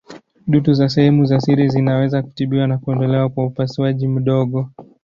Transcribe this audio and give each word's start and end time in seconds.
Dutu 0.47 0.73
za 0.73 0.89
sehemu 0.89 1.25
za 1.25 1.39
siri 1.41 1.69
zinaweza 1.69 2.21
kutibiwa 2.21 2.67
na 2.67 2.77
kuondolewa 2.77 3.29
kwa 3.29 3.45
upasuaji 3.45 4.07
mdogo. 4.07 4.69